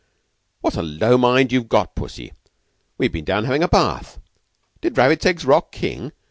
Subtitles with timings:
[0.61, 2.33] "What a low mind you've got, Pussy!
[2.97, 4.19] We've been down having a bath.
[4.81, 6.11] Did Rabbits Eggs rock King?